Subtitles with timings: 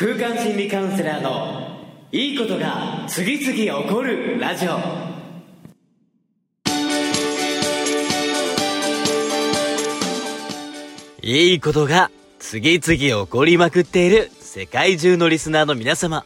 [0.00, 1.76] 空間心理カウンセラーの
[2.12, 4.78] いいことが次々起こるラジオ。
[11.20, 16.24] いいことが次々起こりまくっている世界中のリスナーの皆様。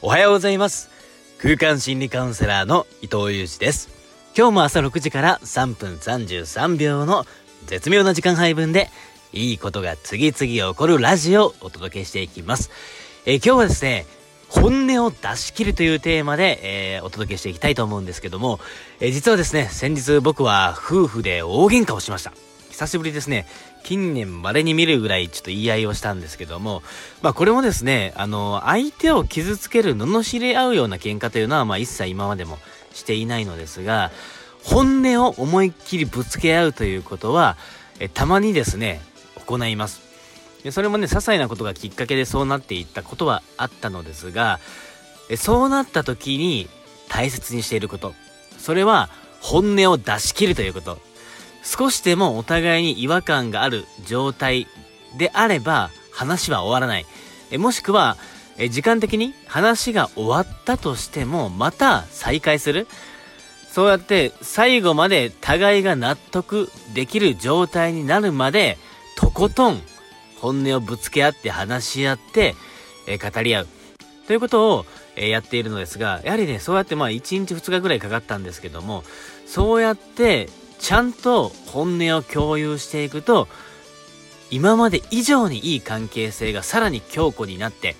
[0.00, 0.88] おはようございます。
[1.36, 3.90] 空間心理カウンセラーの伊藤裕二です。
[4.34, 7.26] 今日も朝6時から3分33秒の
[7.66, 8.88] 絶妙な時間配分で
[9.32, 12.70] いいことが次々起こるラジオをお届けしていきます。
[13.26, 14.06] えー、今日はですね、
[14.48, 18.58] 本音を出し切るというテーマで、えー、お届けしていきたいと思うんですけども、
[18.98, 22.32] えー、実はですね、先日僕は夫婦で大喧嘩をしました。
[22.70, 23.46] 久しぶりですね、
[23.84, 26.82] 近年稀に見るぐらいちょっと言い合いをしたんですけども、
[27.22, 32.58] まあこれもですね、あの、相手を傷つける、罵り合うような喧嘩というのは、まあ一切今までも
[32.92, 34.10] していないのですが、
[34.64, 37.56] 本音を思いっきりぶつけ合うということは、
[38.00, 39.00] えたまにですね、
[39.50, 40.00] 行います。
[40.62, 44.60] でそれもね、些細なことがきっかけでそうなっていったことはあったのですが、
[45.36, 46.68] そうなった時に
[47.08, 48.14] 大切にしていること。
[48.58, 49.08] それは
[49.40, 50.98] 本音を出し切るということ。
[51.62, 54.66] 少しでもお互いに違和感がある状態
[55.18, 57.06] であれば話は終わらない。
[57.50, 58.16] えもしくは、
[58.58, 62.86] え時間的に話が終わったとしてもまた再開する。
[63.70, 68.78] そうやって最後まで互いが納得できる状態になるまで
[69.20, 69.82] とことん
[70.40, 72.54] 本音をぶつけ合って話し合って、
[73.06, 73.68] えー、語り合う。
[74.26, 79.04] ということを、えー、やっているのですが、やはりね、そうやってまあ1日2日ぐらいかかったんですけども、
[79.44, 80.48] そうやって
[80.78, 83.46] ちゃんと本音を共有していくと、
[84.50, 87.96] 今まで以上にいい関係性がさらに強固になって、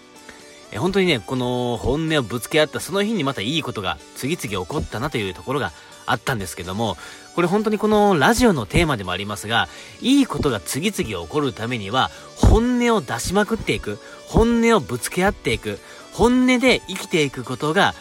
[0.73, 5.73] え本当にね、この本音をぶつけ合ったその日にまたいいことが次々起こったなというところが
[6.07, 6.97] あったんですけども、
[7.35, 9.69] これ本当にこのラジオのテーマでもありますが、
[10.01, 15.79] いいことが次々起こるためには、本音を出しまくっていく、本音をぶつけ合っていく、
[16.13, 17.95] 本音で生きていくことが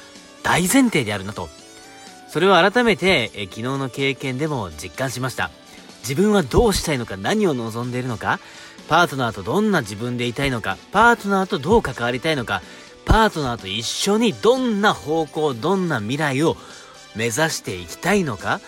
[0.43, 1.49] 大前提であるなと。
[2.29, 5.51] それを改めて、え昨日の経験でも実感しました。
[6.01, 8.39] 自分はどうしたいのか、何を望んでいるのか、
[8.87, 12.61] パートナーとどんな自分でいたいのか、パートナーとどう関わりたいのか、
[13.05, 16.57] パートナーと一緒にどんな方向、どんな未来を
[17.15, 18.61] 目指していきたいのか、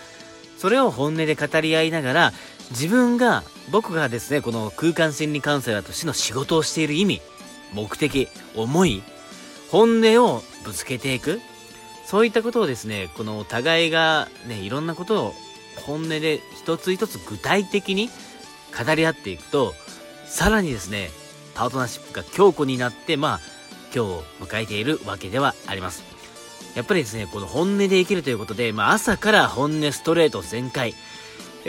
[0.58, 2.32] それを本音で語り合いながら、
[2.70, 7.20] 自分が、僕がですね、この空間心理カウンセラーとしての仕事をしている意味、
[7.72, 9.02] 目的、思い、
[9.70, 11.40] 本音をぶつけていく。
[12.06, 15.34] そういったことをですね、このお互いがね、いろんなことを
[15.86, 18.10] 本音で一つ一つ具体的に
[18.76, 19.74] 語り合っていくと、
[20.26, 21.10] さらにですね、
[21.54, 23.40] パートナーシップが強固になって、まあ、
[23.94, 26.02] 今日を迎えているわけではあります。
[26.74, 30.94] やっぱりですね、この本音で生きるということで、まあ朝から本音ストレート全開。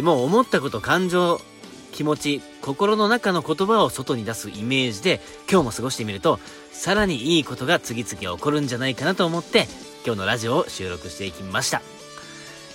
[0.02, 1.40] もう思ったこと、感情、
[1.92, 6.40] 気持ち、心の中の言葉を外に出すイメージで今日も過ごしてみると、
[6.72, 9.68] さらにいいことが次々起こるんじゃないかなと思って、
[10.06, 11.82] 今日のラジオを収録していきました。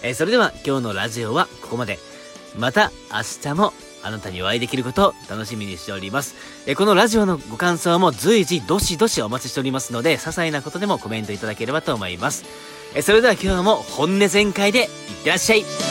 [0.02, 1.98] えー、それでは今日のラジオはここまで。
[2.56, 3.72] また明日も
[4.03, 6.34] あなたにお会いできることを楽しみにしております。
[6.66, 12.44] えこのラジオのご感想も随時どしどしお待ちしておりますので、些細なことでもコメントいただければと思います。
[12.94, 14.88] えそれでは今日も本音全開でいっ
[15.25, 15.88] てらっしゃい